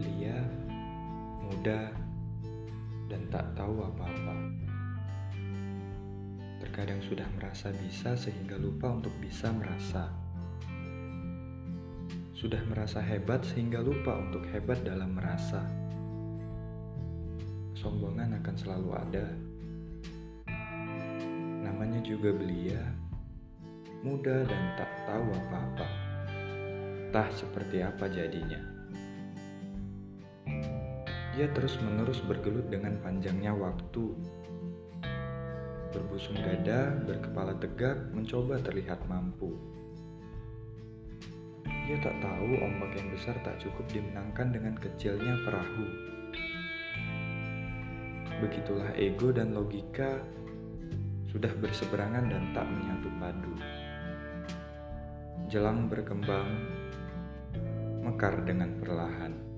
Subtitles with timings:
[0.00, 0.40] belia,
[1.44, 1.92] muda,
[3.12, 4.34] dan tak tahu apa-apa.
[6.64, 10.08] Terkadang sudah merasa bisa sehingga lupa untuk bisa merasa.
[12.32, 15.60] Sudah merasa hebat sehingga lupa untuk hebat dalam merasa.
[17.76, 19.26] Kesombongan akan selalu ada.
[21.60, 22.80] Namanya juga belia,
[24.00, 25.88] muda dan tak tahu apa-apa.
[27.12, 28.79] Tah seperti apa jadinya.
[31.40, 34.12] Dia terus-menerus bergelut dengan panjangnya waktu.
[35.88, 39.56] Berbusung dada, berkepala tegak, mencoba terlihat mampu.
[41.64, 45.86] Dia tak tahu ombak yang besar tak cukup dimenangkan dengan kecilnya perahu.
[48.44, 50.20] Begitulah ego dan logika
[51.32, 53.54] sudah berseberangan dan tak menyatu padu.
[55.48, 56.68] Jelang berkembang,
[58.04, 59.49] mekar dengan perlahan.